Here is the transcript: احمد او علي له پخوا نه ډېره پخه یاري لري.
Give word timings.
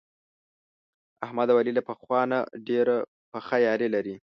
احمد 1.25 1.47
او 1.51 1.57
علي 1.61 1.71
له 1.77 1.81
پخوا 1.87 2.21
نه 2.31 2.39
ډېره 2.67 2.95
پخه 3.31 3.55
یاري 3.67 3.87
لري. 3.95 4.15